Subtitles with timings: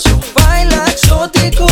[0.00, 0.32] sentimiento.
[0.34, 1.66] Baila exótico,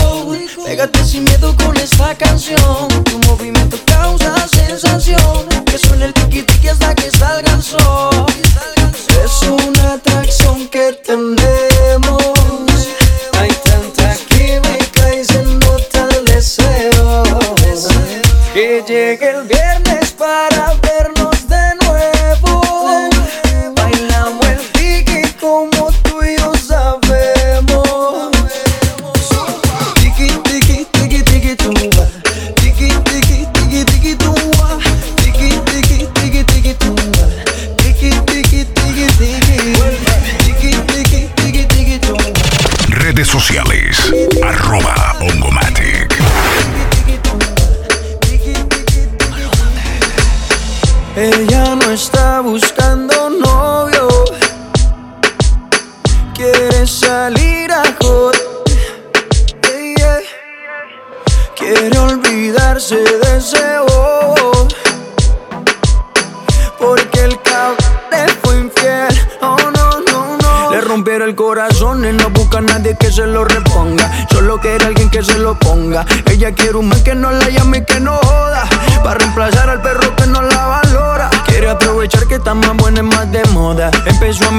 [0.64, 2.88] pégate sin miedo con esta canción.
[3.04, 8.26] Tu movimiento causa sensación, que suene el tiki hasta que salga el sol.
[9.24, 12.22] Es una atracción que tenemos.
[13.38, 17.22] Hay tanta química y se nota el deseo.
[18.54, 20.74] Que llegue el viernes para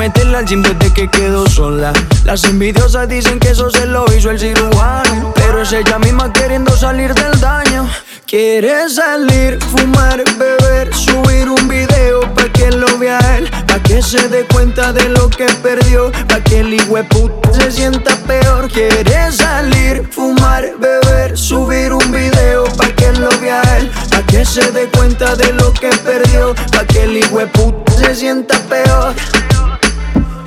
[0.10, 1.94] meterla al gym desde que quedó sola.
[2.24, 5.34] Las envidiosas dicen que eso se lo hizo el cirujano.
[5.36, 7.88] Pero es ella misma queriendo salir del daño.
[8.26, 14.28] Quiere salir, fumar, beber, subir un video pa' que lo vea él, pa' que se
[14.30, 18.70] dé cuenta de lo que perdió, pa' que el hijueput se sienta peor.
[18.72, 24.72] Quiere salir, fumar, beber, subir un video pa' que lo vea él, pa' que se
[24.72, 29.16] dé cuenta de lo que perdió, pa' que el hijueput se sienta peor.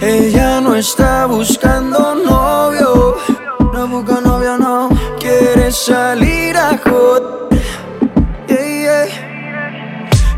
[0.05, 3.17] Ella no está buscando novio,
[3.73, 4.89] no busca novio, no
[5.21, 7.63] quiere salir a joder.
[8.49, 9.07] Yeah.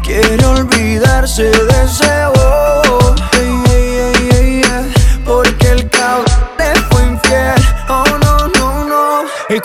[0.03, 2.84] Quiere olvidarse de ese bobo.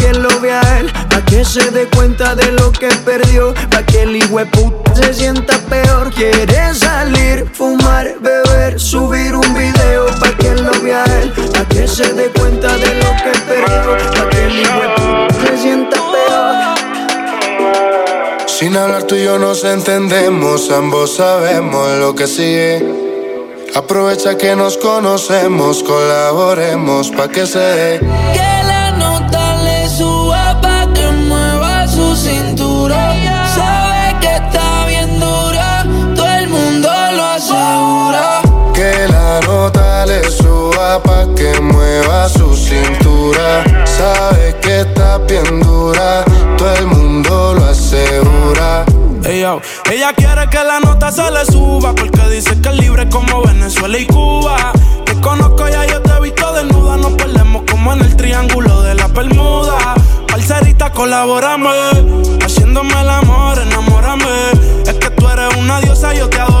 [0.00, 4.02] que lo vea él, pa' que se dé cuenta de lo que perdió, pa' que
[4.02, 6.10] el hijueput se sienta peor.
[6.14, 12.12] Quiere salir, fumar, beber, subir un video pa' que lo vea él, pa' que se
[12.14, 16.54] dé cuenta de lo que perdió, pa' que el hijueput se sienta peor.
[18.46, 22.82] Sin hablar tú y yo nos entendemos, ambos sabemos lo que sigue.
[23.74, 28.00] Aprovecha que nos conocemos, colaboremos pa' que se.
[40.98, 43.62] Pa' que mueva su cintura.
[43.84, 46.24] Sabe que está bien dura,
[46.56, 48.84] todo el mundo lo asegura.
[49.24, 49.60] Ey, yo.
[49.90, 53.98] Ella quiere que la nota se le suba porque dice que es libre como Venezuela
[53.98, 54.72] y Cuba.
[55.04, 56.96] Te conozco ya, yo te he visto desnuda.
[56.96, 59.94] Nos perdemos como en el triángulo de la Bermuda.
[60.26, 61.70] Parcerita, colaborame.
[62.44, 64.50] Haciéndome el amor, enamórame.
[64.86, 66.60] Es que tú eres una diosa, yo te adoro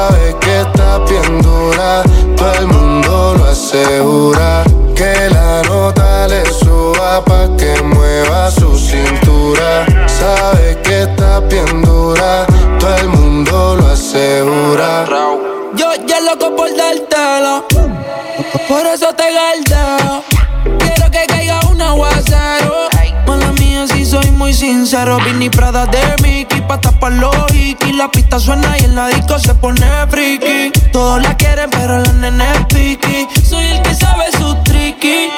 [28.31, 30.71] Pista suena y en la disco se pone friki.
[30.91, 33.27] Todos la quieren, pero la nene es piqui.
[33.43, 35.29] Soy el que sabe su tricky.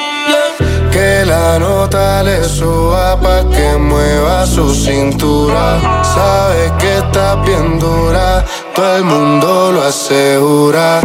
[0.92, 5.80] Que la nota le suba pa' que mueva su cintura.
[6.14, 8.44] Sabe que está bien dura,
[8.74, 11.00] todo el mundo lo asegura.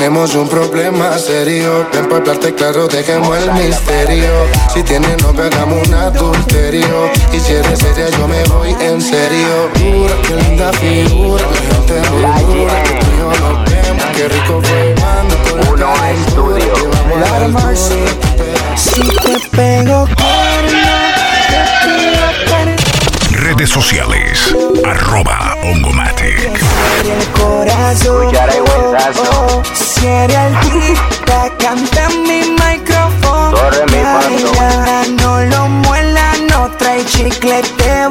[0.00, 1.86] Tenemos un problema serio.
[1.92, 4.30] Ven para hablarte claro, dejemos el misterio.
[4.72, 7.10] Si tienes no hagamos un adulterio.
[7.34, 9.68] Y si eres seria, yo me voy en serio.
[9.74, 12.82] Dura, qué linda figura, la gente dura.
[12.82, 15.36] Que tú y yo nos vemos, qué rico fue cuando
[15.68, 16.58] con la calentura.
[16.58, 20.06] Que vamos a Si te pego
[23.32, 26.60] Redes sociales, arroba Ongomatic.
[29.96, 30.52] El eres
[31.26, 33.52] el canta en mi micrófono.
[35.18, 38.09] No lo muela, no trae chicle bolón.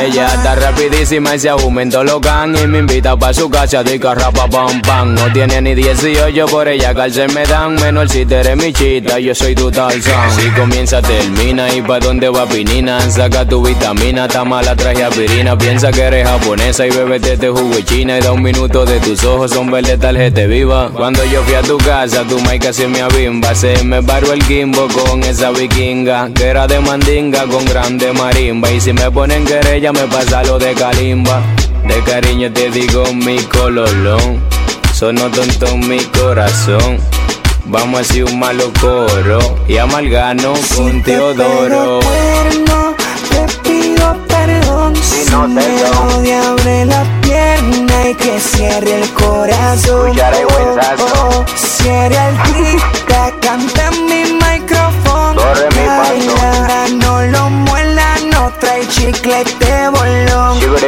[0.00, 3.98] Ella está rapidísima y se aumentó lo can Y me invita pa' su casa de
[4.00, 5.14] carrapa pam pam.
[5.14, 7.74] No tiene ni 18, por ella calce me dan.
[7.76, 12.00] Menor si te eres mi chita, yo soy tu Tarzan Si comienza, termina y pa'
[12.00, 13.00] dónde va Pinina.
[13.10, 15.56] Saca tu vitamina, está mala traje aspirina.
[15.56, 18.18] Piensa que eres japonesa y bebete este jugo china.
[18.18, 20.90] Y da un minuto de tus ojos, son verde tarjeta viva.
[20.94, 23.54] Cuando yo fui a tu casa, tu mai casi me abimba.
[23.54, 27.64] Se me paró el gimbo con esa vikinga Que era de mandinga con
[27.98, 28.70] grande marimba.
[28.70, 31.40] Y si me ponen querella me pasa lo de calimba.
[31.86, 34.40] De cariño te digo mi cololón.
[34.94, 36.98] Sono tonto mi corazón.
[37.66, 42.00] Vamos a hacer un malo coro y amalgano con Teodoro.
[45.02, 45.54] si no te
[46.22, 50.12] me abre la pierna y que cierre el corazón.
[50.18, 52.82] Oh, oh, cierre el
[53.40, 55.34] canta en mi micrófono.
[55.36, 57.01] Corre mi no
[59.12, 60.58] trae chicle de bolón.
[60.60, 60.80] Pero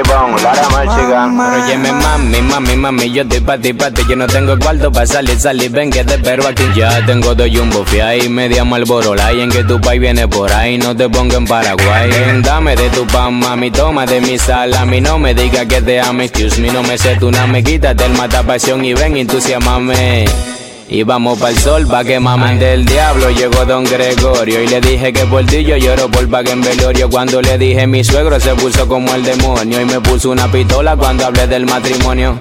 [1.65, 4.03] oye, mami, mami, mami, yo estoy pa' ti, pa' ti.
[4.09, 6.65] Yo no tengo cuarto pa' salir, salir, ven que te espero aquí.
[6.75, 7.85] Ya tengo dos jumbo
[8.23, 11.47] y media malboro y en que tu país viene por ahí, no te ponga en
[11.47, 12.11] Paraguay.
[12.11, 14.75] Ven, dame de tu pan, mami, toma de mi sal.
[14.75, 17.63] A mí no me diga que te ame, excuse me, no me sé tu me
[17.63, 20.54] quítate el mata pasión y ven, entusiasmame.
[20.89, 23.31] Y vamos pa'l sol pa' que mamen del diablo.
[23.31, 27.09] Llegó don Gregorio y le dije que por ti yo lloro por pa' en velorio.
[27.09, 30.97] Cuando le dije mi suegro se puso como el demonio Y me puso una pistola
[30.97, 32.39] cuando hablé del matrimonio.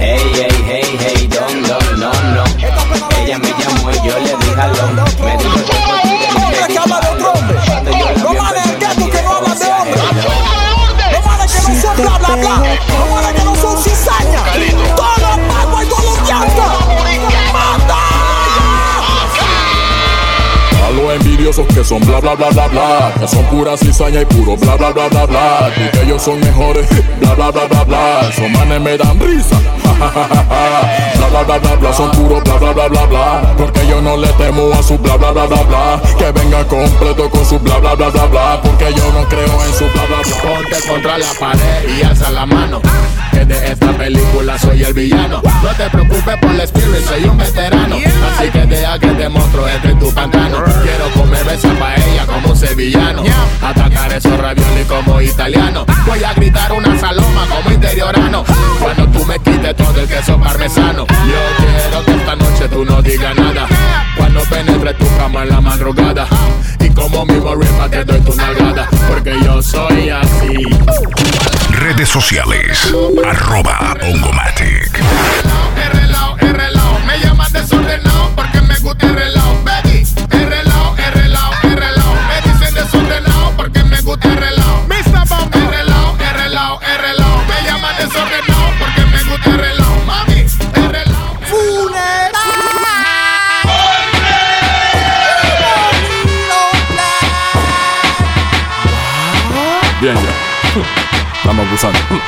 [0.00, 2.44] Hey, hey, hey, hey, don, don, no, no
[3.20, 4.88] Ella me llamó y yo le dije aló.
[4.94, 5.02] Me
[21.48, 24.76] envidiosos que son bla bla bla bla bla, que son pura cizaña y puro bla
[24.76, 26.86] bla bla bla bla, y que ellos son mejores,
[27.20, 29.56] bla bla bla bla bla, son manes me dan risa,
[29.98, 34.16] bla bla bla bla bla, son puro bla bla bla bla bla, porque yo no
[34.16, 37.78] le temo a su bla bla bla bla bla, que venga completo con su bla
[37.78, 40.36] bla bla bla bla, porque yo no creo en su bla bla bla.
[40.42, 42.80] Ponte contra la pared y alza la mano
[43.44, 45.42] de esta película soy el villano.
[45.42, 47.96] No te preocupes por el spirit, soy un veterano.
[47.96, 50.58] Así que deja que te monstruo entre tu pantano.
[50.82, 53.22] Quiero comer esa paella como un sevillano.
[53.62, 55.86] Atacar esos raviolis como italiano.
[56.06, 58.44] Voy a gritar una saloma como interiorano.
[58.80, 61.06] Cuando tú me quites todo el queso parmesano.
[61.06, 63.66] Yo quiero que esta noche tú no digas nada.
[64.16, 66.26] Cuando penetre tu cama en la madrugada.
[66.80, 68.88] Y como mismo ripa te doy tu nalgada.
[69.28, 70.54] Porque yo soy así.
[71.70, 72.94] Redes sociales
[73.26, 75.02] arroba Ongomatic.
[75.76, 79.47] El reloj, el reloj, me llaman desordenado porque me gusta el reloj,
[101.48, 101.98] Estamos abusando.
[101.98, 102.27] Aquí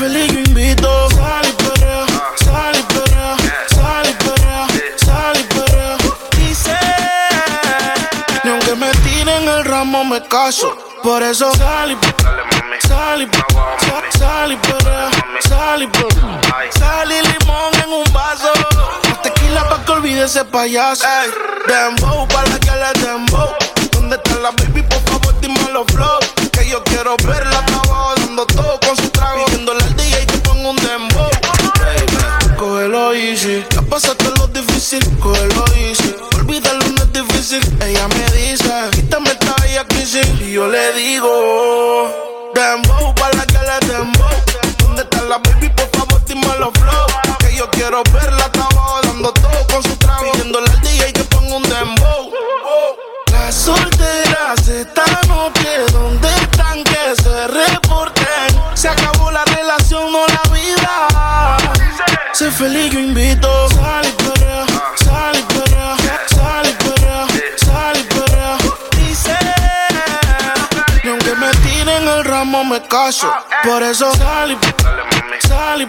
[0.00, 1.10] feliz, yo invito.
[1.10, 3.36] Sal y perrea, sal y perrea,
[3.68, 4.66] sal y perrea,
[4.96, 5.96] sal y perrea.
[6.36, 6.78] Dice,
[8.44, 10.74] ni aunque me tiren el ramo me caso.
[11.02, 11.96] Por eso sal y
[12.88, 13.26] Sal y
[13.84, 15.10] sa- sal y perrea,
[15.48, 16.40] sal y perrea.
[16.78, 18.50] Sal y limón en un vaso.
[19.22, 21.04] Tequila pa' que olvide ese payaso.
[21.06, 21.30] Ey,
[21.68, 23.48] dembow pa' la que le dembow.
[23.92, 24.82] ¿Dónde está la baby?
[24.82, 26.18] Por favor, dime los flow.
[26.52, 28.69] Que yo quiero verla abajo dando todo
[40.50, 42.10] Yo le digo,
[42.54, 44.28] dembow para la que le dembow.
[44.78, 45.68] ¿Dónde está la baby?
[45.68, 47.06] Por favor, dime los flow.
[47.38, 49.00] Que yo quiero verla hasta abajo
[49.32, 50.32] todo con su trago.
[50.32, 52.32] Pidiéndole al DJ que ponga un dembow.
[53.30, 58.60] Las solteras esta noche, ¿dónde están que se reporten?
[58.74, 61.58] Se acabó la relación, no la vida.
[62.32, 63.59] Sé feliz, yo invito.
[72.88, 73.32] Caso.
[73.64, 75.88] Por eso sal y sal y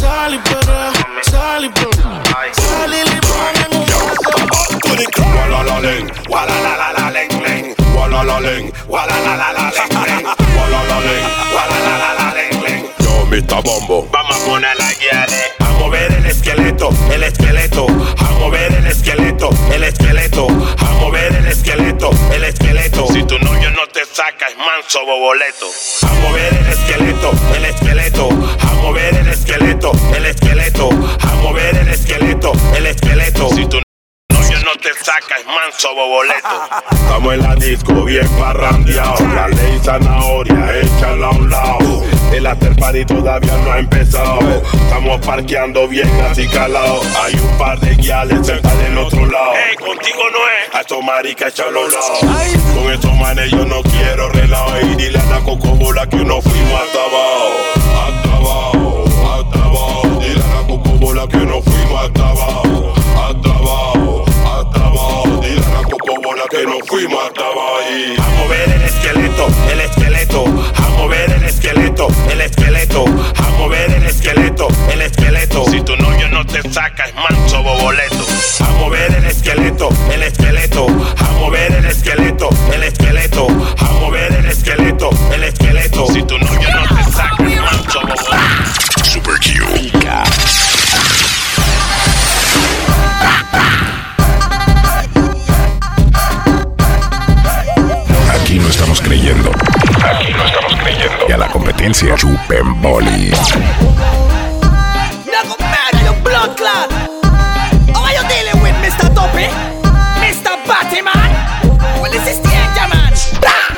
[0.00, 0.92] sal y perrea,
[1.22, 2.22] sal y perrea.
[2.52, 4.32] Sal y limón en un vaso.
[8.88, 9.51] Walla la leng,
[24.22, 25.66] saca, es manso boboleto.
[26.02, 28.28] A mover el esqueleto, el esqueleto,
[28.60, 33.48] a mover el esqueleto, el esqueleto, a mover el esqueleto, el esqueleto.
[33.48, 36.48] Si novio no te saca, es manso boboleto.
[36.92, 39.26] Estamos en la disco bien parrandeado.
[39.34, 42.04] La ley zanahoria, échala a un lado.
[42.32, 44.38] El after party todavía no ha empezado.
[44.72, 47.02] Estamos parqueando bien así calado.
[47.22, 49.52] Hay un par de guiales sentadas del otro lado.
[49.54, 50.74] Ey, contigo no es.
[50.74, 52.74] A estos maricas un lado.
[52.74, 54.72] Con estos manes yo no quiero relajo.
[54.80, 57.52] Y dile a la cocobola que no fuimos hasta abajo.
[58.02, 60.20] Hasta abajo, hasta abajo.
[60.20, 62.94] Dile a la cocobola que no fuimos hasta abajo.
[62.96, 65.40] Hasta abajo, hasta abajo.
[65.42, 67.78] Dile a la cocobola que no fuimos hasta abajo.
[67.94, 70.44] Y a mover el esqueleto, el esqueleto.
[70.92, 73.04] A mover el esqueleto, el esqueleto.
[73.04, 75.64] A mover el esqueleto, el esqueleto.
[75.70, 78.26] Si tu novio no te saca, es manso boboleto.
[78.60, 80.86] A mover el esqueleto, el esqueleto.
[80.86, 83.46] A mover el esqueleto, el esqueleto.
[83.78, 86.06] A mover el esqueleto, el esqueleto.
[86.12, 89.04] Si tu novio no te saca, es manso boboleto.
[89.04, 89.32] Super.
[102.16, 102.82] Chupen.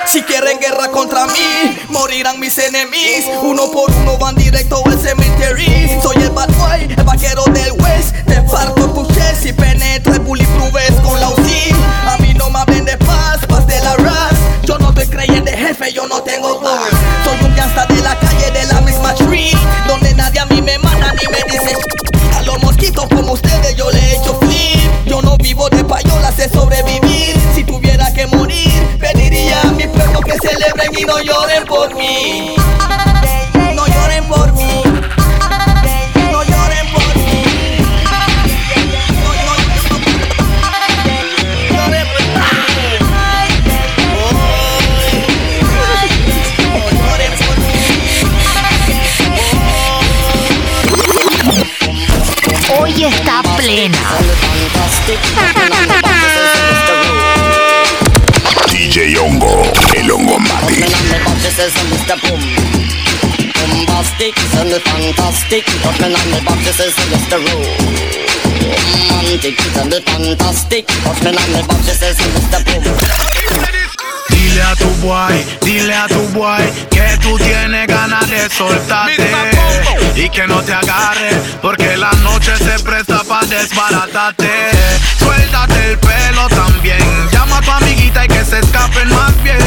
[0.07, 3.43] Si quieren guerra contra mí, morirán mis enemigos.
[3.43, 6.01] Uno por uno van directo al cementerio.
[6.01, 8.15] Soy el bad boy, el vaquero del West.
[8.27, 11.75] Te parto tu chest y penetra bulletproof con la UCI.
[12.07, 14.35] A mí no me hablen de paz, paz de la ras.
[14.63, 17.04] Yo no estoy creyendo jefe, yo no tengo voz.
[17.75, 19.57] De la calle de la misma street.
[19.89, 21.77] Donde nadie a mí me manda ni me dice
[22.39, 25.07] A los mosquitos como ustedes yo le echo flip.
[25.07, 27.37] Yo no vivo de payola, sé sobrevivir.
[27.55, 32.55] Si tuviera que morir, pediría a mi pueblo que celebren y no lloren por mí.
[58.71, 59.63] DJ Hongo,
[59.95, 60.87] el Hongo Matic.
[63.55, 66.81] Bombastic, send the fantastic, me and the boxes
[69.93, 70.87] the fantastic,
[72.51, 73.94] the boom.
[74.29, 79.31] Dile a tu boy, dile a tu boy que tú tienes ganas de soltarte
[80.17, 84.49] y que no te agarre porque la noche se presta para desbaratarte.
[85.19, 86.99] Suéltate el pelo también,
[87.33, 89.59] llama a tu amiguita y que se escapen más bien.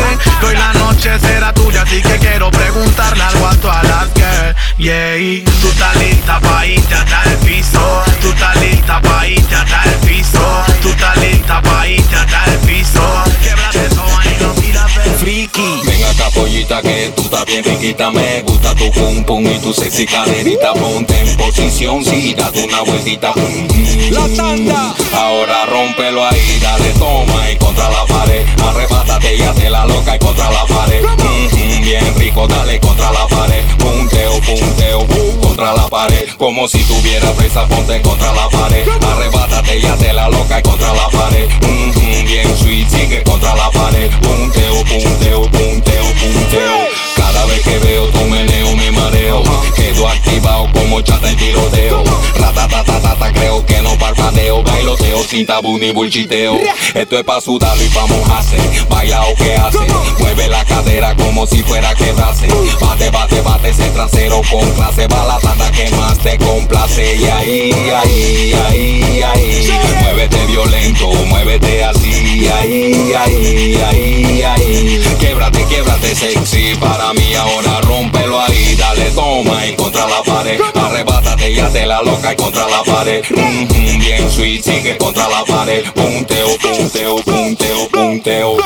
[0.42, 4.56] Hoy la noche será tuya, así que quiero preguntarle algo a todas las girls.
[4.78, 9.84] Yeah, tú estás lista pa' irte hasta el piso, tú estás lista pa' irte hasta
[9.84, 13.27] el piso, tú estás lista pa' irte hasta el piso.
[15.48, 15.82] Friki.
[15.86, 18.12] Ven acá pollita que tú estás bien riquita.
[18.12, 20.74] Me gusta tu pum pum y tu sexy caderita.
[20.74, 23.34] Ponte en posición, sí, date una vueltita.
[24.12, 24.96] La tanda.
[25.14, 28.46] Ahora rómpelo ahí, dale toma y contra la pared.
[28.62, 31.04] Arrebátate y hazte la loca y contra la pared.
[31.04, 33.64] Mm, Bien rico, dale contra la pared.
[33.78, 36.30] Punteo, punteo, pum, contra la pared.
[36.38, 38.88] Como si tuviera presa, ponte contra la pared.
[38.88, 41.50] Arrebátate y hazte la loca y contra la pared.
[41.62, 44.12] Mm, Bien sweet, sigue contra la pared.
[44.22, 46.88] Punteo, punteo, punteo, punteo.
[47.16, 49.44] Cada vez que veo tu meneo me mareo.
[49.76, 52.04] Quedo activado como chata en tiroteo.
[52.36, 54.62] Ratatatatata, creo que no parpadeo.
[54.62, 56.58] Bailoteo sin tabú ni bullchiteo
[56.94, 58.58] Esto es pa' sudarlo y pa' mojarse.
[58.90, 59.80] Vaya o que hace.
[60.20, 62.48] Mueve la cadera como si fuera que quebrarse
[62.80, 65.26] Bate, bate, bate ese trasero con clase Va
[67.74, 69.68] Ahí, ahí, ahí,
[70.02, 75.02] Muévete violento, muévete así Ahí, ahí, ahí, ahí.
[75.20, 78.76] Québrate, québrate sexy Para mí ahora rómpelo ahí.
[78.76, 80.60] Dale toma y contra la pared.
[80.74, 83.24] Arrebátate y hazte la loca y contra la pared.
[83.30, 85.84] Mhm, Bien sweet, sigue contra la pared.
[85.94, 88.58] Punteo, punteo, punteo, punteo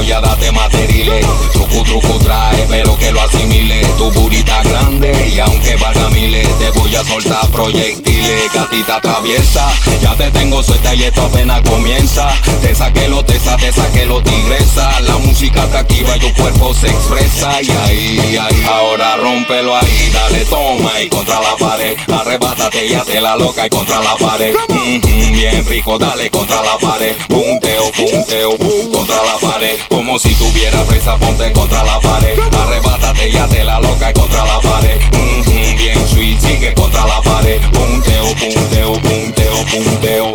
[0.00, 3.82] pared voy a darte materiales Truco, truco trae, pero que lo asimile.
[3.98, 8.52] Tu burita grande y aunque valga miles Te voy a soltar proyectiles.
[8.52, 9.68] Gatita traviesa,
[10.02, 12.28] ya te tengo suelta y esto apenas comienza.
[12.62, 15.00] Te saqué lo tesa, te saqué lo tigresa.
[15.00, 17.62] La música te activa y tu cuerpo se expresa.
[17.62, 20.10] Y ahí, ahí, ahora rómpelo ahí.
[20.12, 21.96] Dale toma y contra la pared.
[22.12, 24.54] Arrebátate y hazte la loca y contra la pared.
[24.68, 27.16] Mhm, Bien rico, dale contra la pared.
[27.28, 32.38] Punteo, punteo, pum, contra la pared Como si tuviera presa, ponte contra la pared.
[32.58, 35.00] Arrebátate y hazte la loca contra la pared.
[35.12, 37.60] Mhm, Bien sweet, sigue contra la pared.
[37.72, 40.32] Punteo, punteo, punteo, punteo.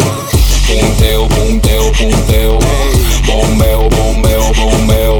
[0.68, 2.60] Punteo, punteo, punteo.
[3.26, 5.20] Bombeo, bombeo, bombeo.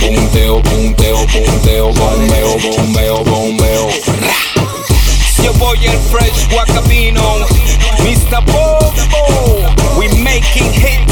[0.00, 1.92] Punteo, punteo, punteo.
[1.92, 3.88] Bombeo, bombeo, bombeo.
[5.42, 7.22] Yo voy el fresh guacamino,
[8.02, 8.40] Mr.
[8.46, 8.92] Bobo.
[9.96, 11.07] We making hits,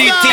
[0.00, 0.29] City,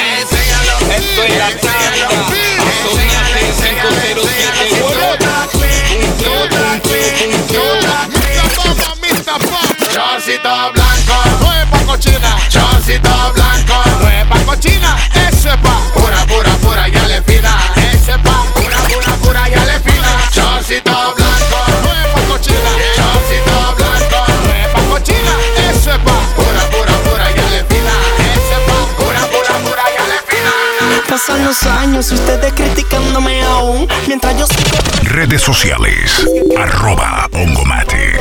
[31.97, 36.27] años y ustedes criticándome aún Mientras yo sigo Redes sociales.
[36.57, 38.19] Arroba Ongomatic.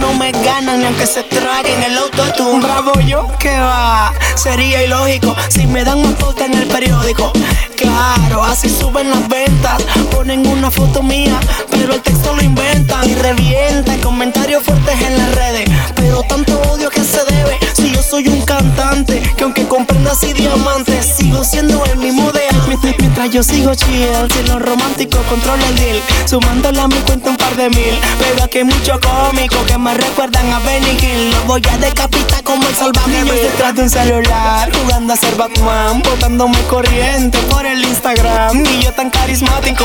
[0.00, 2.60] No me ganan ni aunque se traguen el autotune.
[2.64, 7.32] Bravo yo, que va, sería ilógico Si me dan una foto en el periódico.
[7.76, 9.82] Claro, así suben las ventas.
[10.10, 11.38] Ponen una foto mía,
[11.70, 13.08] pero el texto lo inventan.
[13.08, 15.68] Y revientan comentarios fuertes en las redes.
[15.94, 20.32] Pero tanto odio que se debe Si yo soy un cantante Que aunque comprenda así
[20.32, 22.94] diamantes Sigo siendo el mismo de antes.
[22.98, 26.00] Mientras yo sigo chill Si lo romántico controla el deal.
[26.26, 27.98] Sumándole a mi cuenta un par de mil.
[28.18, 31.30] Pero aquí hay mucho cómico Que me recuerdan a Benny Hill.
[31.30, 32.74] Lo voy a decapitar como el
[33.10, 38.64] Niños detrás de un celular Jugando a ser Batman Botándome corriente por el Instagram.
[38.64, 39.84] Y yo tan carismático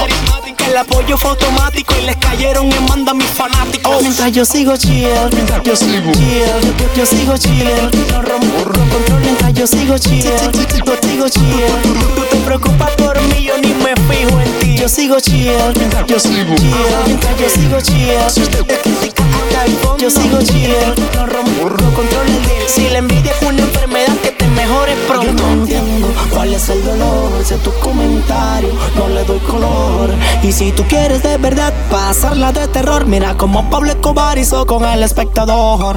[0.58, 4.02] Que el apoyo fue automático Y les cayeron y manda a mis fanáticos.
[4.02, 6.44] Mientras yo sigo chill Mientras yo sigo chill
[6.80, 7.68] Yo, yo sigo chill
[8.12, 11.66] No rompo control Mientras yo sigo chill Yo sigo chill.
[12.16, 15.46] Tú te preocupas por mí Yo ni me fijo en ti Yo sigo chill
[16.08, 16.74] yo sigo chill
[17.40, 18.30] yo sigo chill.
[18.32, 20.74] Si usted te critica hasta el fondo Yo sigo chill
[21.14, 22.68] No rompo control el deal.
[22.68, 25.28] Si la envidia es una enfermedad Que te mejores pronto.
[25.28, 30.10] Yo no entiendo cuál es el dolor Si tu comentario no le doy color.
[30.42, 34.84] Y si tú quieres de verdad pasarla de terror Mira como Pablo Escobar hizo con
[34.84, 35.96] el espectador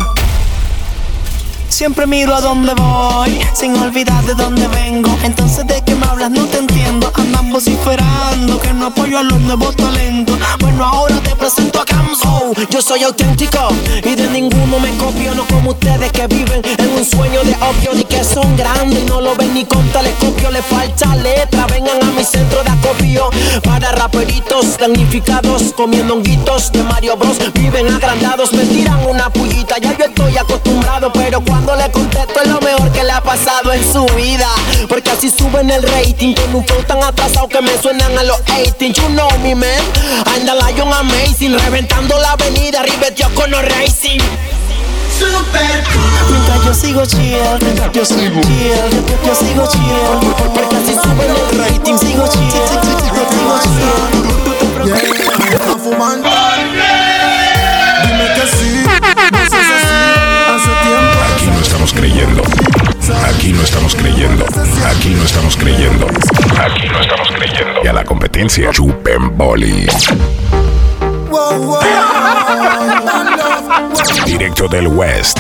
[1.69, 5.17] Siempre miro a dónde voy, sin olvidar de dónde vengo.
[5.23, 6.31] Entonces, ¿de qué me hablas?
[6.31, 7.11] No te entiendo.
[7.15, 10.39] Andan vociferando que no apoyo a los nuevos talentos.
[10.61, 12.53] Bueno, ahora te presento a Camso.
[12.71, 13.69] Yo soy auténtico
[14.05, 15.35] y de ninguno me copio.
[15.35, 17.93] No como ustedes que viven en un sueño de opio.
[17.95, 20.51] Ni que son grandes y no lo ven ni con telescopio.
[20.51, 21.67] Le falta letra.
[21.67, 23.31] Vengan a mi centro de acopio.
[23.65, 27.39] Para raperitos damnificados, comiendo honguitos de Mario Bros.
[27.55, 29.79] Viven agrandados, me tiran una pullita.
[29.79, 33.73] Ya yo estoy acostumbrado, pero cuando le contesto es lo mejor que le ha pasado
[33.73, 34.49] en su vida.
[34.89, 36.35] Porque así suben el rating.
[36.35, 39.01] Con un flow tan atrasado que me suenan a los 18.
[39.01, 39.71] You know me, man.
[40.35, 41.59] Anda Lion Amazing.
[41.59, 42.83] Reventando la avenida.
[42.83, 44.21] Riveteo con los racing.
[45.19, 45.85] Super
[46.29, 50.51] Mientras yo sigo chill, mientras yo sigo chill, yo sigo chill.
[50.53, 53.45] Porque así suben el rating, sigo chill, sigo chill.
[54.85, 56.34] Yeah, fumando.
[68.15, 69.89] Competencia, chupen boli.
[74.25, 75.39] Directo del West.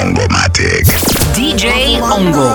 [0.00, 0.86] Ongomatic.
[1.34, 2.54] DJ Ongo.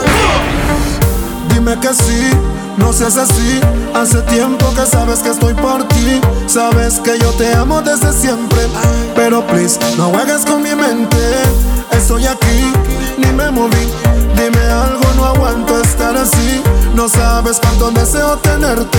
[1.49, 2.29] Dime que sí,
[2.77, 3.59] no seas así.
[3.93, 6.21] Hace tiempo que sabes que estoy por ti.
[6.47, 8.59] Sabes que yo te amo desde siempre.
[9.15, 11.17] Pero please, no juegues con mi mente.
[11.91, 12.71] Estoy aquí,
[13.21, 13.87] ni me moví.
[14.35, 16.61] Dime algo, no aguanto estar así.
[16.95, 18.97] No sabes cuánto deseo tenerte.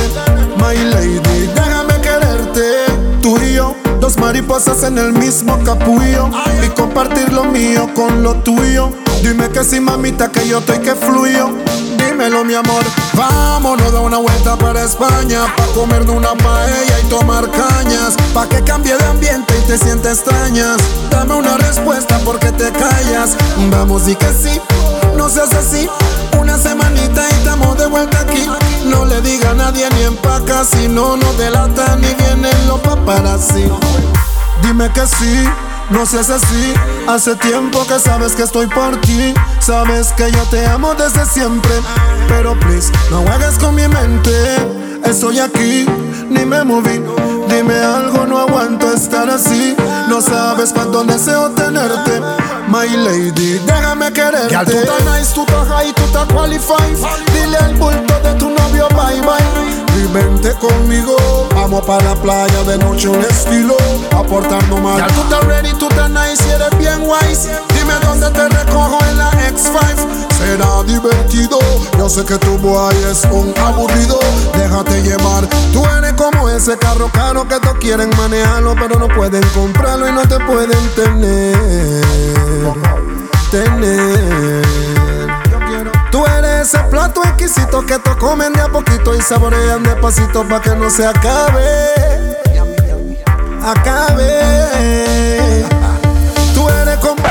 [0.57, 2.87] My lady, déjame quererte.
[3.21, 3.57] Tú y
[4.01, 6.31] dos mariposas en el mismo capullo.
[6.65, 8.91] Y compartir lo mío con lo tuyo.
[9.23, 11.51] Dime que sí, mamita, que yo estoy que fluyo.
[12.07, 12.83] Dímelo, mi amor.
[13.15, 15.47] Vámonos a una vuelta para España.
[15.57, 18.15] Pa' comer de una paella y tomar cañas.
[18.35, 20.79] Pa' que cambie de ambiente y te sientes extrañas.
[21.11, 23.37] Dame una respuesta porque te callas.
[23.71, 24.61] Vamos, y que sí.
[25.17, 25.89] No seas así.
[26.39, 28.47] Una semanita y estamos de vuelta aquí.
[28.85, 30.65] No le diga a nadie ni empaca.
[30.65, 33.71] Si no, no delata ni vienen los paparazzi.
[34.63, 35.45] Dime que sí.
[35.93, 36.75] No seas así,
[37.07, 39.35] hace tiempo que sabes que estoy por ti.
[39.61, 41.73] Sabes que yo te amo desde siempre.
[42.29, 44.33] Pero please, no juegues con mi mente.
[45.05, 45.87] Estoy aquí,
[46.31, 47.03] ni me moví.
[47.49, 49.77] Dime algo, no aguanto estar así.
[50.09, 52.21] No sabes cuánto deseo tenerte.
[52.69, 54.51] My lady, déjame quererte.
[54.51, 56.97] Ya tú estás nice, tú estás high, tú estás qualified.
[57.35, 59.83] Dile al bulto de tu novio bye bye.
[60.01, 61.17] Y vente conmigo,
[61.55, 63.77] vamos para la playa de noche un estilo,
[64.17, 64.99] aportando más.
[64.99, 67.49] Ya tú ready, estás nice eres bien wise.
[67.75, 70.29] Dime dónde te recojo en la X5.
[70.39, 71.59] Será divertido,
[71.99, 74.19] yo sé que tu boy es un aburrido.
[74.57, 79.43] Déjate llevar, tú eres como ese carro caro que todos quieren manejarlo, pero no pueden
[79.55, 82.03] comprarlo y no te pueden tener.
[83.51, 84.63] Tener.
[86.11, 90.61] Tú eres ese plato exquisito que te comen de a poquito y saborean despacito pa'
[90.61, 92.42] que no se acabe.
[93.65, 94.43] Acabe.
[96.55, 97.23] Tú eres como.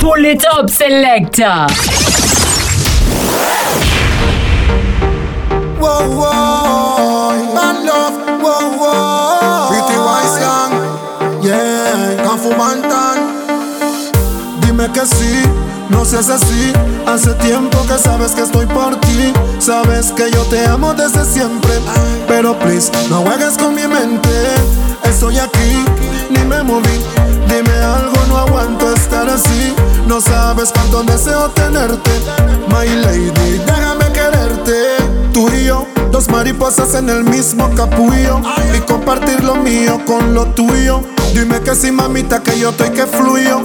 [0.00, 1.66] Pull it up, selector.
[5.80, 7.54] Wow, wow.
[7.54, 8.16] Bad love.
[8.40, 9.68] Wow, wow.
[9.70, 10.72] Pretty wise young.
[11.42, 12.22] Yeah.
[12.22, 13.18] Cafu Bantan.
[14.60, 15.42] Dime que sí.
[15.88, 16.72] No seas así,
[17.06, 19.32] hace tiempo que sabes que estoy por ti.
[19.58, 21.72] Sabes que yo te amo desde siempre.
[22.26, 24.30] Pero please, no juegues con mi mente.
[25.04, 25.84] Estoy aquí,
[26.30, 27.00] ni me moví.
[27.48, 29.74] Dime algo, no aguanto estar así.
[30.06, 32.10] No sabes cuánto deseo tenerte.
[32.68, 34.96] My lady, déjame quererte.
[35.32, 38.40] Tú y yo, dos mariposas en el mismo capullo.
[38.76, 41.02] Y compartir lo mío con lo tuyo.
[41.32, 43.62] Dime que sí, mamita, que yo estoy que fluyo.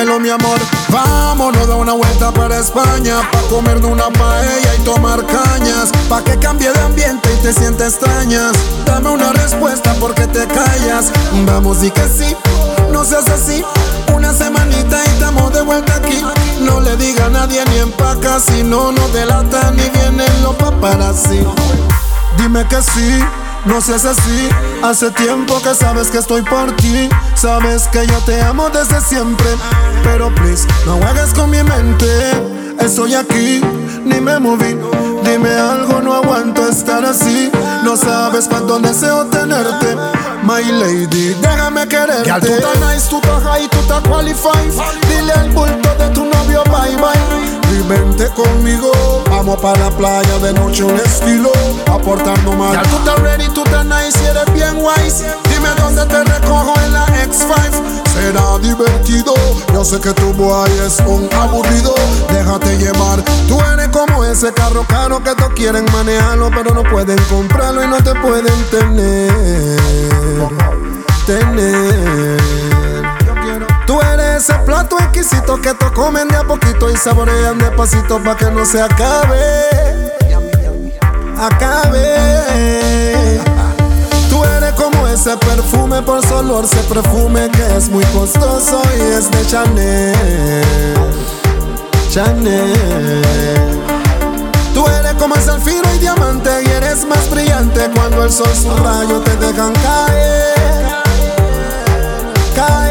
[0.00, 0.30] Dímelo, mi.
[0.88, 3.20] Vámonos a una vuelta para España.
[3.30, 5.90] Pa' comer de una paella y tomar cañas.
[6.08, 8.52] Pa' que cambie de ambiente y te sientes extrañas.
[8.86, 11.12] Dame una respuesta porque te callas.
[11.44, 12.34] Vamos, y que sí.
[12.90, 13.62] No seas así.
[14.14, 16.24] Una semanita y estamos de vuelta aquí.
[16.62, 18.40] No le diga a nadie ni empaca.
[18.40, 21.44] Si no, no delata ni vienen los paparazzi.
[22.38, 23.22] Dime que sí.
[23.66, 24.48] No seas así,
[24.82, 27.08] hace tiempo que sabes que estoy por ti.
[27.34, 29.46] Sabes que yo te amo desde siempre.
[30.02, 32.06] Pero please, no juegues con mi mente.
[32.78, 33.60] Estoy aquí,
[34.04, 34.76] ni me moví.
[35.24, 37.50] Dime algo, no aguanto estar así.
[37.84, 39.96] No sabes cuánto deseo tenerte.
[40.42, 42.40] My lady, déjame quererte.
[42.40, 44.72] Tú nice, tú high, tú qualified.
[45.08, 47.50] Dile al bulto de tu novio bye bye.
[47.72, 48.90] Y vente conmigo,
[49.30, 51.52] vamos para la playa de noche un estilo,
[51.86, 52.72] aportando más.
[52.72, 55.24] Ya tú estás ready, tú estás nice y eres bien wise.
[55.48, 58.12] Dime Dime dónde te recojo en la X5.
[58.12, 59.34] Será divertido.
[59.72, 61.94] Yo sé que tu boy es un aburrido.
[62.32, 63.22] Déjate llevar.
[63.46, 67.86] Tú eres como ese carro caro que todos quieren manejarlo, pero no pueden comprarlo y
[67.86, 69.30] no te pueden tener.
[71.26, 72.69] Tener.
[74.40, 78.50] Ese plato exquisito que te comen de a poquito y saborean de pasito para que
[78.50, 79.66] no se acabe.
[81.38, 82.16] Acabe.
[84.30, 89.00] Tú eres como ese perfume por su olor, ese perfume que es muy costoso y
[89.02, 90.96] es de Chanel.
[92.08, 93.22] Chanel.
[94.72, 98.80] Tú eres como ese alfiro y diamante y eres más brillante cuando el sol sus
[98.80, 100.54] rayos te dejan caer.
[102.56, 102.89] Caer.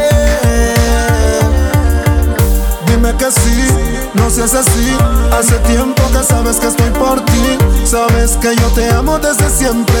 [3.02, 3.66] Dime que sí,
[4.12, 4.94] no seas así.
[5.32, 7.56] Hace tiempo que sabes que estoy por ti.
[7.82, 9.94] Sabes que yo te amo desde siempre.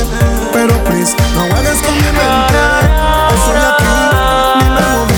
[0.52, 2.60] Pero please, no juegues con mi mente.
[3.32, 3.84] Estoy aquí,
[4.58, 5.16] ni me moví.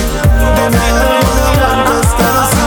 [0.55, 0.79] Dime,
[1.35, 2.63] no aguanto estar así.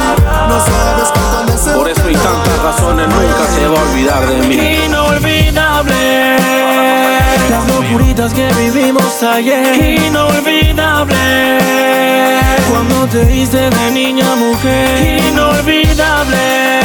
[0.50, 1.78] No sabes cuánto deseo.
[1.78, 4.84] Por eso y tantas razones nunca se va a olvidar de mí.
[4.86, 6.38] Inolvidable
[7.50, 10.45] Las locuritas que vivimos ayer Inolvidable
[12.70, 16.82] Cuando te hice de niña mujer Inolvidable.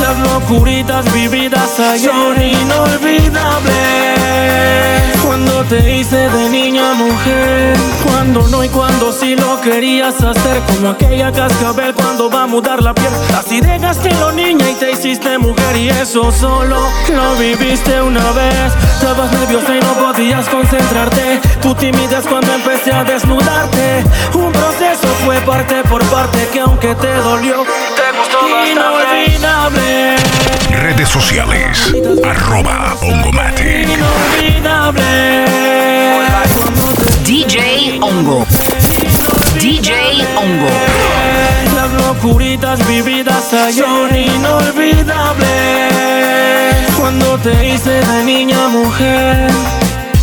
[0.00, 3.68] Las locuritas vividas ayer Son inolvidables.
[5.24, 10.62] Cuando te hice de niña mujer Cuando no y cuando sí lo querías hacer.
[10.66, 13.12] Como aquella cascabel cuando va a mudar la piel.
[13.36, 15.76] Así dejaste lo niña y te hiciste mujer.
[15.76, 18.72] Y eso solo lo viviste una vez.
[18.94, 21.40] Estabas nerviosa y no podías concentrarte.
[21.60, 27.12] Tu timidez cuando empecé a desnudarte Un proceso fue parte por parte Que aunque te
[27.14, 30.16] dolió, te gustó bastante Inolvidable
[30.70, 31.92] Redes sociales.
[32.24, 33.88] Arroba Ongomatic.
[33.88, 35.46] Inolvidable
[37.24, 38.46] DJ Ongo.
[39.58, 40.68] DJ Ongo.
[41.74, 45.46] Las locuritas vividas ayer son inolvidables
[46.96, 49.50] Cuando te hice de niña mujer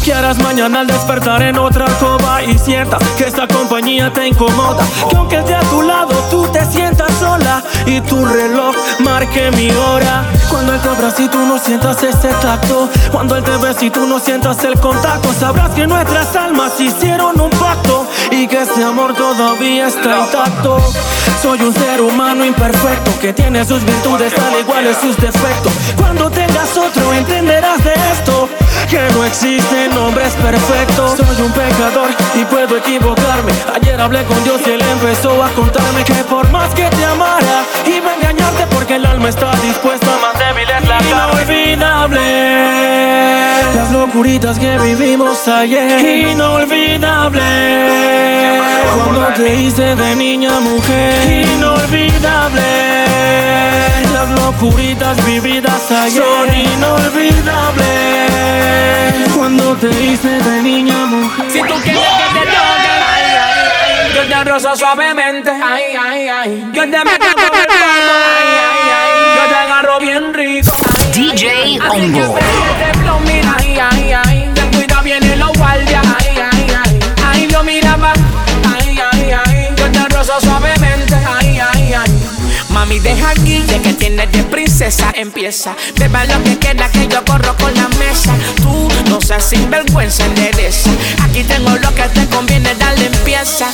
[0.06, 2.44] ¿Qué harás mañana al despertar en otra alcoba?
[2.44, 6.63] Y sientas que esta compañía te incomoda Que aunque esté a tu lado tú te
[6.63, 10.24] sientas sola Y tu reloj marque mi hora.
[10.48, 13.89] Cuando él te abraza y tú no sientas ese tacto Cuando él te besa y
[13.89, 18.84] tú no sientas el contacto Sabrás que nuestras almas hicieron un pacto Y que ese
[18.84, 20.78] amor todavía está intacto.
[21.41, 25.74] Soy un ser humano imperfecto Que tiene sus virtudes al igual que sus defectos.
[25.98, 28.50] Cuando tengas otro entenderás de esto
[28.88, 31.17] que no existen hombres perfectos.
[31.17, 33.52] Soy un pecador y puedo equivocarme.
[33.74, 37.63] Ayer hablé con Dios y él empezó a contarme que por más que te amara,
[37.86, 41.74] iba a engañarte porque el alma está dispuesta, más débil es la carne.
[41.74, 42.56] Inolvidable.
[43.76, 46.30] Las locuritas que vivimos ayer.
[46.30, 47.41] Inolvidable.
[48.95, 51.48] Cuando te hice de niña mujer.
[51.56, 52.62] Inolvidable.
[54.25, 56.23] Las locuritas vividas ayer.
[56.23, 57.85] Son inolvidables.
[59.35, 61.51] Cuando te hice de niña mujer.
[61.51, 66.27] Si tú quieres que te toque, ay, ay, ay, yo te rozo suavemente, ay, ay,
[66.27, 66.69] ay.
[66.73, 69.11] Yo te meto con el ay, ay, ay.
[69.35, 70.71] Yo te agarro bien rico.
[70.73, 71.79] ay, DJ
[82.86, 85.76] Mami, deja aquí, de que tienes de princesa, empieza.
[85.95, 88.32] Beba lo que queda, que yo corro con la mesa.
[88.58, 90.91] Tú no seas sinvergüenza, endereza.
[91.24, 93.69] Aquí tengo lo que te conviene, dale empieza.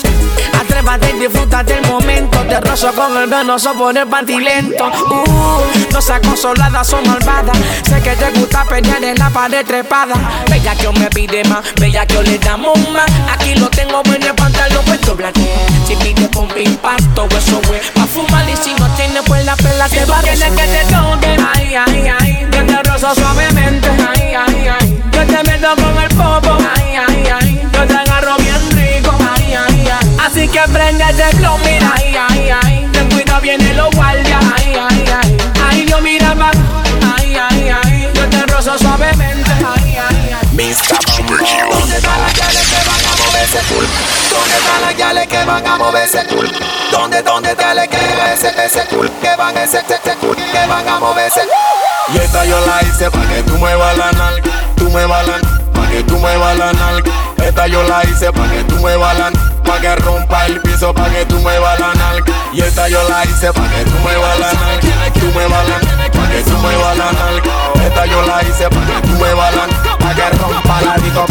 [0.57, 2.39] Atrévate y disfruta del momento.
[2.47, 4.85] Te rozo con el venoso por el pantilento.
[4.87, 7.51] Uh, no seas consolada, son malvada.
[7.83, 10.15] Sé que te gusta pelear en la pared trepada.
[10.49, 13.11] Bella que me pide más, bella que le damos más.
[13.29, 15.41] Aquí lo tengo bueno, el pantalón puesto blate.
[15.85, 17.81] Si pide con impacto, eso güey.
[17.93, 21.37] Pa' fumar y si no tiene pues la pela te va a que te toque.
[21.55, 22.47] Ay, ay, ay.
[22.51, 23.89] Yo te rozo suavemente.
[23.89, 25.03] Ay, ay, ay.
[25.11, 26.57] Yo te meto con el popo.
[26.75, 27.69] Ay, ay, ay.
[27.73, 29.17] Yo te agarro bien rico.
[29.19, 30.17] Ay, ay, ay.
[30.19, 31.91] Así que prende ese flow, mira.
[31.95, 32.89] Ay, ay, ay.
[32.93, 34.43] Ten cuidado, viene los guardias.
[34.55, 35.37] Ay, ay, ay.
[35.67, 36.55] Ay, yo mira más.
[37.17, 38.09] Ay, ay, ay.
[38.13, 39.51] Yo te rozo suavemente.
[39.51, 40.47] Ay, ay, ay.
[41.71, 42.70] ¿Dónde están
[43.43, 43.87] ese culo?
[44.29, 46.49] ¿Dónde están las yales que van a mover ese culo?
[46.91, 47.97] ¿Dónde, dónde están las que
[48.33, 49.09] ese, ese culo?
[49.21, 51.41] Que van ese, ese culo, que van a mover ese
[52.13, 55.37] Y esta yo la hice pa' que tú muevas la nalga, tú muevas la
[55.73, 57.11] pa' que tú muevas la nalga.
[57.37, 59.31] Esta yo la hice pa' que tú muevas la
[59.63, 62.33] pa' que rompa el piso, pa' que tú muevas la nalga.
[62.53, 65.79] Y esta yo la hice pa' que tú muevas la nalga, tú muevas la
[66.11, 67.51] pa' que tú muevas la nalga.
[67.85, 71.25] Esta yo la hice pa' que tú muevas la pa' que rompa la disco,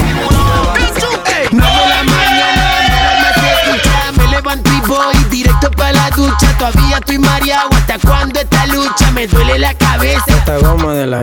[1.52, 4.12] no de la mañana, me alarma se escucha.
[4.16, 6.56] Me levanto y voy directo para la ducha.
[6.58, 10.24] Todavía estoy mareado hasta cuando esta lucha me duele la cabeza.
[10.26, 11.22] Esta goma de la.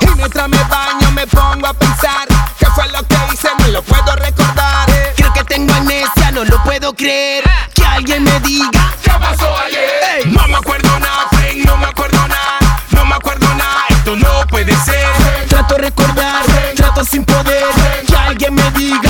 [0.00, 2.26] Y mientras me baño, me pongo a pensar.
[2.58, 3.48] ¿Qué fue lo que hice?
[3.58, 4.86] No lo puedo recordar.
[5.16, 7.44] Creo que tengo amnesia, no lo puedo creer.
[7.74, 10.26] Que alguien me diga, ¿qué pasó ayer?
[10.26, 12.58] No me acuerdo nada, Frank, no me acuerdo nada.
[12.90, 15.06] No me acuerdo nada, esto no puede ser.
[15.48, 16.42] Trato de recordar,
[16.76, 17.64] trato sin poder.
[18.06, 19.03] Que alguien me diga.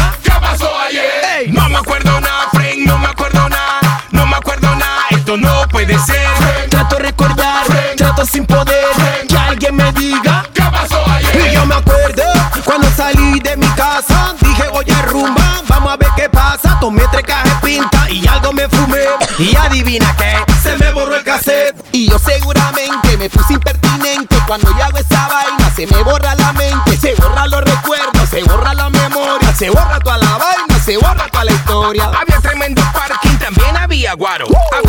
[8.27, 8.87] Sin poder.
[9.29, 10.45] Que alguien me diga.
[10.53, 11.51] ¿Qué pasó ayer?
[11.51, 12.23] Y yo me acuerdo
[12.65, 14.35] cuando salí de mi casa.
[14.41, 16.79] Dije, oye, rumba, vamos a ver qué pasa.
[16.81, 19.05] Tomé tres cajas de pinta y algo me fumé.
[19.39, 21.85] Y adivina qué, se me borró el cassette.
[21.93, 26.53] Y yo seguramente me puse impertinente Cuando yo hago esa vaina se me borra la
[26.53, 30.97] mente Se borran los recuerdos, se borra la memoria Se borra toda la vaina, se
[30.97, 34.84] borra toda la historia Había tremendo parking, también había guaro Había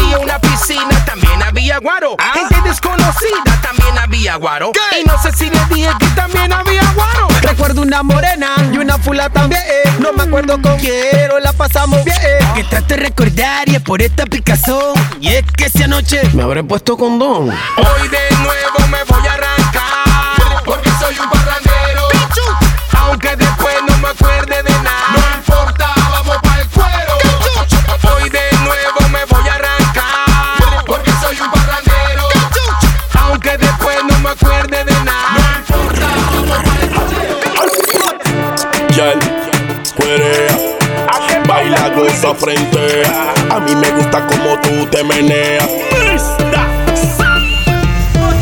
[4.37, 8.97] Y no sé si le dije que también había guaro Recuerdo una morena y una
[8.97, 9.61] fula también.
[9.99, 12.17] No me acuerdo con quién, pero la pasamos bien.
[12.53, 14.93] Que trato de recordar y es por esta picazón.
[15.21, 17.49] Y es que esa noche Me habré puesto condón.
[17.49, 21.29] Hoy de nuevo me voy a arrancar Porque soy un
[38.95, 39.19] Yal,
[39.97, 40.58] cuerea,
[41.45, 43.03] baila con esa frente.
[43.49, 45.69] A mí me gusta como tú te meneas.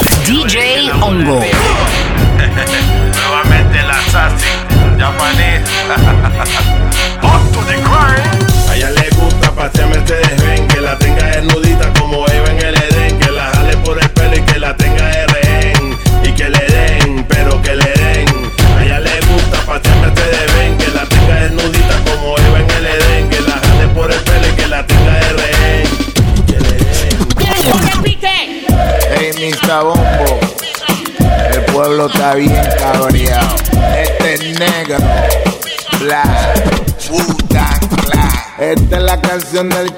[39.55, 39.93] canción del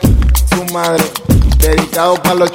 [0.50, 1.04] su madre.
[1.58, 2.52] Dedicado para los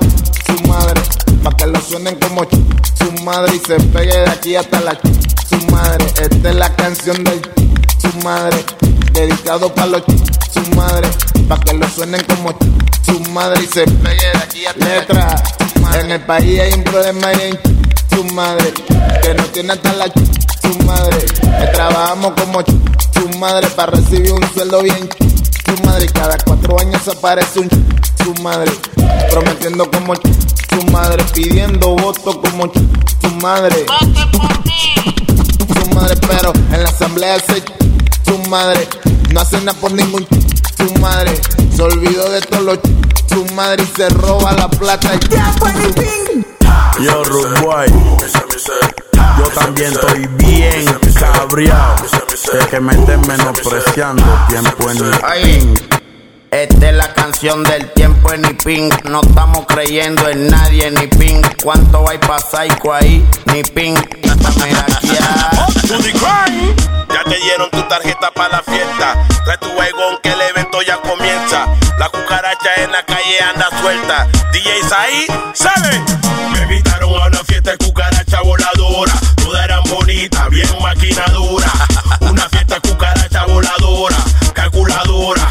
[0.47, 1.01] su madre.
[1.43, 4.97] Para que lo suenen como su madre y se pegue de aquí hasta la
[5.49, 6.07] su madre.
[6.21, 7.43] Esta es la canción del
[8.01, 8.65] su madre.
[9.13, 10.03] Dedicado para los
[10.53, 11.09] su madre.
[11.49, 12.55] Para que lo suenen como
[13.05, 15.43] su madre y se pegue de aquí hasta letra.
[16.01, 17.61] En el país hay un problema y en
[18.11, 18.73] su madre
[19.23, 21.19] que no tiene hasta la su madre.
[21.19, 25.09] Que trabajamos como su madre para recibir un sueldo bien
[25.77, 26.07] su madre.
[26.07, 28.71] Cada cuatro años aparece un ch- su madre
[29.31, 30.33] prometiendo como ch-
[30.71, 32.83] su madre, pidiendo votos como ch-
[33.21, 33.87] su madre.
[35.69, 37.73] Su madre, pero en la asamblea se ch-
[38.25, 38.89] su madre
[39.33, 41.41] no hace nada por ningún ch- su madre.
[41.75, 42.91] Se olvidó de todo lo ch-
[43.29, 45.11] su madre y se roba la plata.
[45.15, 45.19] y-
[47.03, 47.23] Yo,
[47.63, 47.87] Boy.
[49.39, 50.85] Yo también estoy bien
[51.19, 51.97] cabreado
[52.53, 55.75] de que me estén menospreciando tiempo en mi Ay,
[56.51, 58.91] esta es la canción del tiempo es ni ping.
[59.05, 61.41] No estamos creyendo en nadie ni ping.
[61.63, 63.27] ¿Cuánto hay pa' psycho ahí?
[63.47, 63.95] Ni ping.
[64.63, 65.17] Mira aquí
[65.89, 66.75] To the crime.
[67.09, 69.27] Ya te dieron tu tarjeta para la fiesta.
[69.45, 71.67] Trae tu wagon que el evento ya comienza.
[71.99, 74.29] La cucaracha en la calle anda suelta.
[74.53, 76.03] DJs ahí, ¿sabe?
[76.53, 77.12] Me invitaron
[77.63, 81.73] siete cucarachas voladora, Todas eran bonitas, bien maquinadoras.
[82.21, 84.17] Una fiesta cucaracha voladora,
[84.55, 85.42] calculadora.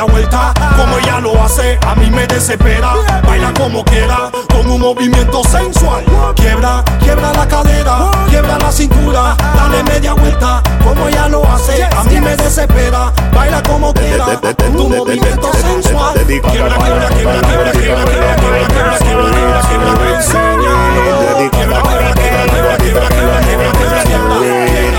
[0.00, 2.94] Media vuelta, como ella lo hace, a mí me desespera.
[3.26, 6.04] Baila como quiera, con un movimiento sensual.
[6.36, 12.04] Quiebra, quiebra la cadera, quiebra la cintura, dale media vuelta, como ella lo hace, a
[12.04, 13.12] mí me desespera.
[13.34, 16.14] Baila como quiera, con un movimiento sensual.
[16.14, 21.50] Quiebra, quiebra, quiebra, quiebra, quiebra, quiebra, quiebra, quiebra, quiebra, quiebra, quiebra, quiebra, enseña.
[21.50, 24.89] Quiebra, quiebra, quiebra, quiebra, quiebra, quiebra, quiebra, quiebra, quiebra.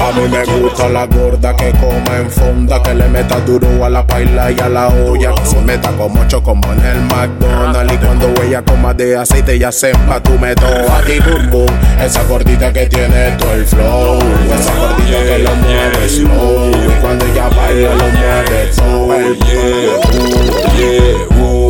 [0.00, 3.88] A mí me gusta la gorda que coma en fonda, que le meta duro a
[3.88, 7.92] la paila y a la olla, que se meta como ocho como en el McDonald's.
[7.92, 11.78] Y cuando ella coma de aceite ya sepa tu método a ti boom boom.
[12.04, 14.18] Esa gordita que tiene todo el flow,
[14.58, 16.70] esa gordita que lo mueve slow.
[16.70, 19.38] Y cuando ella baila lo mueve todo el.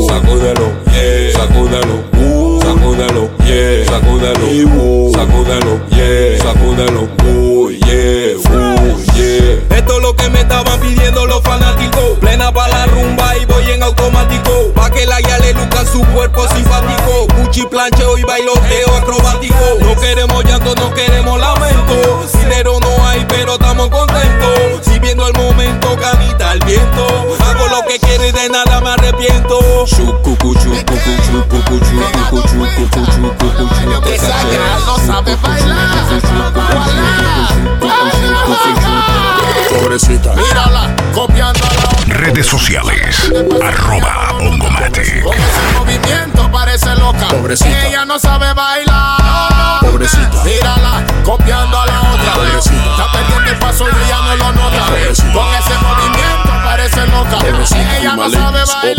[0.09, 2.14] Sacúdelo, yeah, sacúdelo, uh, sacúdelo,
[3.45, 9.77] yeah, sacúdelo, uh, sacúdelo, yeah, sacúdelo, uh, yeah, uh, yeah.
[9.77, 12.19] Esto es lo que me estaban pidiendo los fanáticos.
[12.21, 14.73] Plena pa' la rumba y voy en automático.
[14.75, 17.27] Pa' que la ya le luzca su cuerpo simpático.
[17.37, 19.55] Gucci plancheo y bailoteo acrobático.
[19.81, 22.27] No queremos llanto, no queremos lamento.
[22.41, 24.81] Dinero no hay, pero estamos contentos.
[24.83, 27.07] Si viendo el momento, canita al viento.
[27.41, 29.87] Hago lo que quiero y de nada me arrepiento.
[33.85, 34.15] Chucucu, chucucu.
[34.15, 35.85] Esa girl no sabe bailar.
[39.71, 40.35] Pobrecita.
[40.35, 43.31] Mírala, copiando a la Redes sociales.
[43.63, 45.23] Arroba Ongomate.
[45.23, 47.29] Con ese movimiento parece loca.
[47.29, 47.87] Pobrecita.
[47.87, 49.81] Ella no sabe bailar.
[49.81, 50.45] Pobrecita.
[50.45, 52.33] Mírala, copiando a la otra.
[52.35, 52.91] Pobrecita.
[52.91, 54.85] Está perdiendo el paso y ella no lo nota.
[54.87, 55.33] Pobrecita.
[55.33, 56.24] Con ese movimiento
[57.31, 57.45] loca.
[57.45, 58.97] Pobrecita, Ella no Prima sabe Ladies,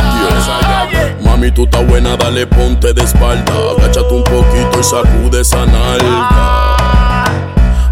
[0.47, 0.87] bailar.
[0.87, 1.15] obvio.
[1.31, 3.53] Mami, tú estás buena, dale ponte de espalda.
[3.77, 7.25] Agáchate un poquito y sacude esa nalga.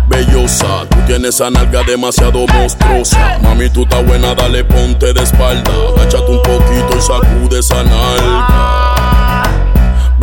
[0.07, 3.39] Bellosa, tú tienes esa nalga demasiado monstruosa.
[3.41, 5.71] Mami, tú estás buena, dale ponte de espalda.
[5.95, 8.92] Agáchate un poquito y sacude esa nalga.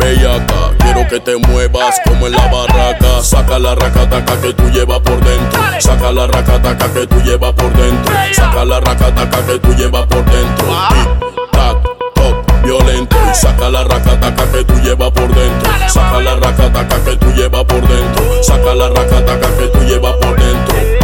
[0.01, 3.21] Bellaca, quiero que te muevas como en la barraca.
[3.21, 5.61] Saca la racataca que tú llevas por dentro.
[5.79, 8.15] Saca la racataca que tú llevas por dentro.
[8.33, 10.67] Saca la racataca que tú llevas por dentro.
[10.89, 11.77] Tic, tac,
[12.15, 13.15] toc, violento.
[13.31, 15.71] Y saca la racataca que tú llevas por dentro.
[15.87, 18.43] Saca la racataca que tú llevas por dentro.
[18.43, 21.00] Saca la racataca que tú llevas por dentro.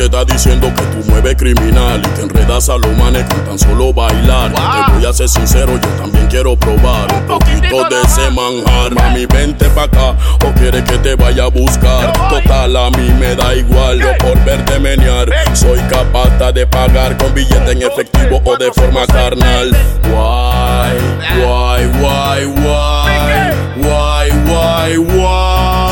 [0.00, 3.58] Gente está diciendo que tú mueves criminal y te enredas a los manes con tan
[3.58, 4.50] solo bailar.
[4.50, 8.94] Te voy a ser sincero, yo también quiero probar un poquito de ese manjar.
[8.94, 12.14] Mami, vente pa' acá o quieres que te vaya a buscar.
[12.30, 15.28] Total, a mí me da igual, yo por verte menear.
[15.52, 19.70] Soy capaz de pagar con billete en efectivo o de forma carnal.
[20.04, 20.96] Why,
[21.42, 25.90] why, why, why, why, why, why.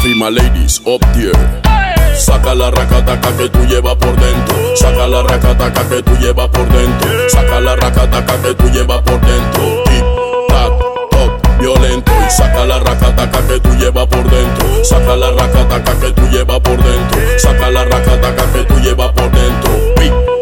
[0.00, 1.83] Prima ladies up there.
[2.16, 4.76] Saca la racataca que tú llevas por dentro.
[4.76, 7.10] Saca la racataca que tú llevas por dentro.
[7.28, 9.82] Saca la racataca que tú llevas por dentro.
[9.84, 10.04] Tic,
[10.48, 10.72] tac,
[11.10, 12.12] toc, violento.
[12.26, 14.84] Y saca la racataca que tú llevas por dentro.
[14.84, 17.20] Saca la racataca que tú llevas por dentro.
[17.38, 19.94] Saca la racataca que tú llevas por dentro.
[19.96, 20.33] Pic.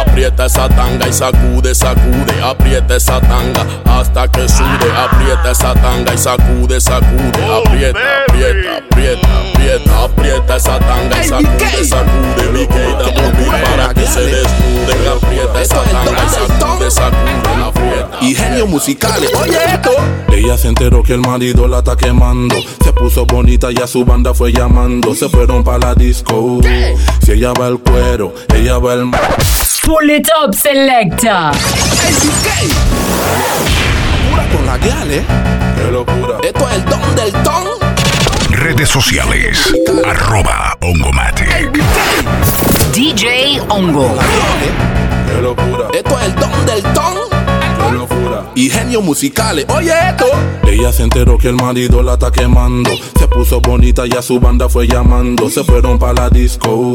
[0.00, 2.42] Aprieta esa tanga y sacude, sacude.
[2.42, 4.92] Aprieta esa tanga hasta que sude.
[4.96, 7.44] Aprieta esa tanga y sacude, sacude.
[7.44, 7.98] Aprieta,
[8.28, 10.04] aprieta, aprieta, aprieta.
[10.04, 12.52] Aprieta esa tanga y sacude, sacude.
[12.52, 15.08] Mi para que se desnude.
[15.08, 17.62] Aprieta esa tanga y sacude, sacude.
[17.64, 18.18] Aprieta.
[18.20, 19.30] y genios musicales.
[19.34, 19.90] Oye esto.
[20.32, 22.56] Ella se enteró que el marido la está quemando.
[22.82, 25.14] Se puso bonita y a su banda fue llamando.
[25.14, 26.60] Se fueron para la disco.
[27.24, 29.10] Si ella va al cuero, ella va al.
[29.84, 31.50] Pull it up, selecta.
[34.30, 35.24] Pura con la guial, eh.
[35.76, 36.38] Qué locura.
[36.40, 37.64] Esto es el don del ton.
[38.50, 39.74] Redes sociales.
[40.06, 41.68] Arroba Ongomate.
[42.94, 44.16] DJ Ongo.
[45.26, 45.88] Qué locura.
[45.92, 47.31] Esto es el don del ton.
[48.54, 50.26] Y genios musicales, oye esto.
[50.64, 52.90] Ella se enteró que el marido la está quemando.
[53.18, 55.48] Se puso bonita y a su banda fue llamando.
[55.48, 56.94] Se fueron para la disco.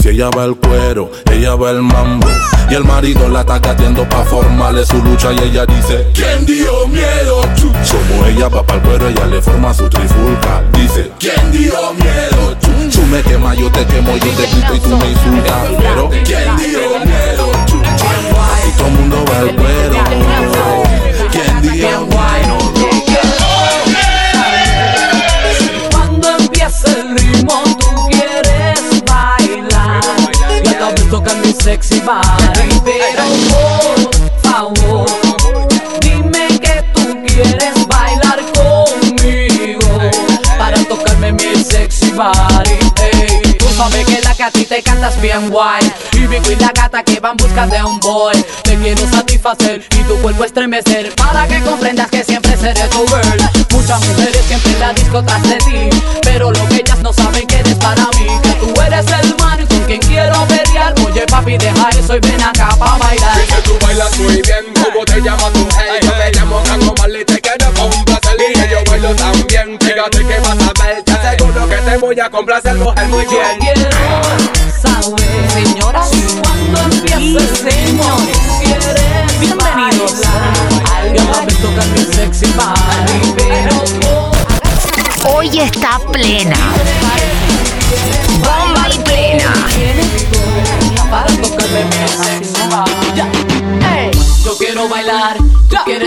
[0.00, 2.28] Si ella va al cuero, ella va al mambo.
[2.70, 5.32] Y el marido la está gateando pa' formarle su lucha.
[5.32, 7.40] Y ella dice: ¿Quién dio miedo?
[7.90, 10.62] Como ella va para el cuero, ella le forma su trifulca.
[10.74, 12.56] Dice: ¿Quién dio miedo?
[12.92, 15.68] Tú me quemas, yo te quemo, yo te quito y tú me insultas.
[15.76, 17.50] Pero ¿quién dio miedo?
[18.66, 20.53] Y todo el mundo va al cuero.
[21.64, 22.08] ¿Quién dio
[25.90, 30.02] Cuando empieza el ritmo tú quieres bailar.
[30.62, 35.06] Ya te que mi sexy body Pero por favor
[36.00, 39.88] Dime que tú quieres bailar conmigo.
[40.58, 43.54] Para tocarme mi sexy body ey.
[43.58, 45.90] Tú sabes que a ti te cantas bien guay.
[46.12, 48.34] Y Vico y la gata que van busca de un boy.
[48.62, 51.14] Te quiero satisfacer y tu cuerpo estremecer.
[51.14, 53.50] Para que comprendas que siempre seré tu girl.
[53.70, 56.00] Muchas mujeres siempre en la disco tras de ti.
[56.22, 58.26] Pero lo que ellas no saben que eres para mí.
[58.42, 60.94] Que tú eres el man con quien quiero pelear.
[61.06, 63.40] Oye papi deja eso y ven acá pa' bailar.
[63.46, 65.66] Que tú bailas muy bien, ¿cómo te llamas tú?
[65.78, 70.40] Hey, yo me llamo Rango Marley, te quiero complacer Y yo bailo también, fíjate que
[70.40, 71.02] vas a ver.
[71.02, 73.63] Te aseguro que te voy a complacer, mujer, muy bien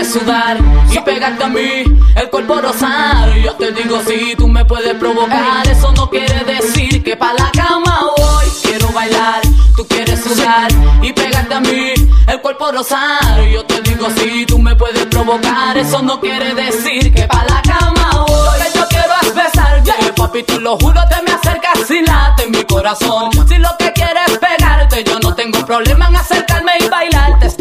[0.08, 0.56] sudar
[0.90, 1.84] y pegarte a mí,
[2.16, 3.34] el cuerpo rosar.
[3.44, 7.50] Yo te digo si tú me puedes provocar, eso no quiere decir que pa' la
[7.52, 8.46] cama voy.
[8.62, 9.42] Quiero bailar,
[9.76, 10.68] tú quieres sudar
[11.02, 11.92] y pegarte a mí,
[12.26, 13.42] el cuerpo rosar.
[13.52, 17.60] Yo te digo si tú me puedes provocar, eso no quiere decir que pa' la
[17.62, 18.58] cama voy.
[18.58, 22.46] Lo que yo quiero es besarte, papi, tú lo juro, te me acercas y late
[22.48, 23.30] mi corazón.
[23.46, 26.77] Si lo que quieres es pegarte, yo no tengo problema en acercarme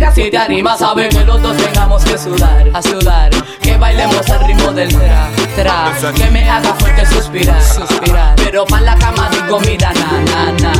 [0.00, 3.30] pegas y te animas, sabes que los dos tengamos que sudar, a sudar,
[3.60, 8.80] que bailemos al ritmo del tra, tra, que me haga fuerte suspirar, suspirar, pero pa'
[8.80, 10.72] la cama digo mira na na na,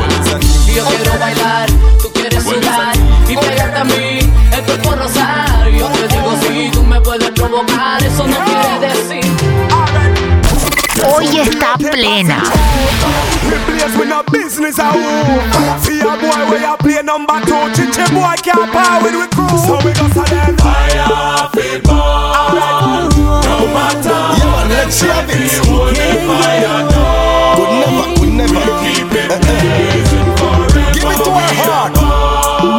[0.75, 1.69] yo quiero bailar,
[2.01, 2.97] tú quieres sudar
[3.29, 4.19] y pegarte a mí,
[4.53, 8.50] el cuerpo rosar, yo te digo si tú me puedes provocar, eso no
[11.41, 12.43] Hoy está plena.
[13.49, 17.73] Me place with no business a who See a boy where you play number two.
[17.73, 19.49] Chiche boy can't power with we crew.
[19.57, 20.21] So we go to
[20.61, 23.09] Fire, feel ball
[23.43, 26.09] No matter Yeah man, let's have it Hold me
[27.57, 31.93] Could never, could never Keep it blazing forever Give it to her hard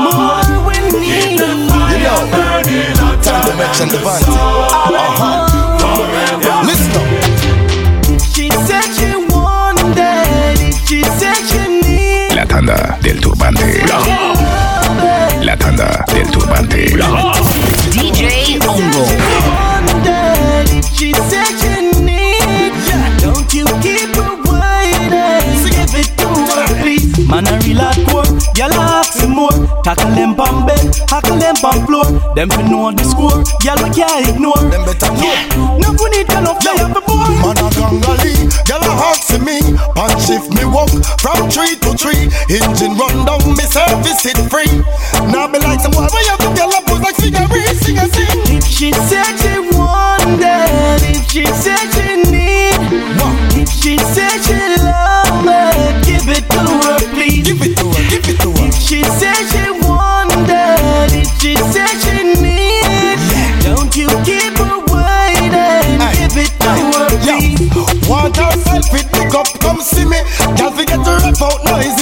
[0.06, 5.51] More we need You know, time to mention the vanity Uh-huh
[27.32, 28.28] Man a real hardcore,
[28.60, 29.56] y'all ask him more.
[29.88, 32.04] Tackle them on bed, tackle them on floor.
[32.36, 34.60] Them fi know the score, y'all we can't ignore.
[34.68, 37.32] Them better know No we need to know play up the board.
[37.40, 38.36] Man a gangali,
[38.68, 39.58] gyal a asking me
[39.96, 40.92] Pan shift me walk
[41.24, 44.70] from tree to tree Engine run down, me service it free
[45.32, 48.06] Now be like some boy, where you go gyal a pose like figurine Sing a
[48.12, 49.41] sing If she said
[71.42, 72.01] out, no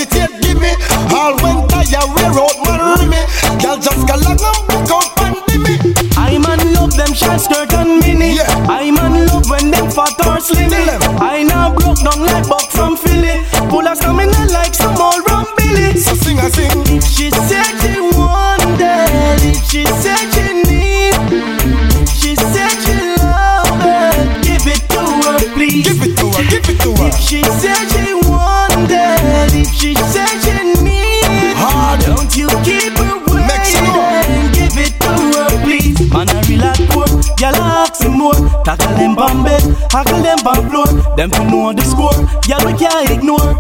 [41.20, 42.16] Them to know the score.
[42.48, 43.52] Yeah, we can't ignore.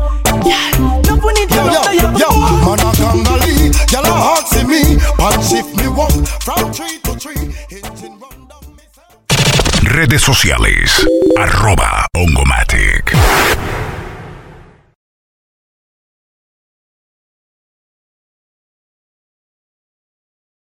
[0.47, 0.71] Yeah,
[1.03, 2.29] no one need to Yo, know yo, yo,
[2.63, 4.95] man a gangali, y'all a hard see me.
[5.19, 7.51] Pan shift me walk from tree to tree.
[7.67, 8.63] Engine run down.
[9.93, 11.05] Redes sociales.
[11.35, 12.38] Arroba Ongomatic.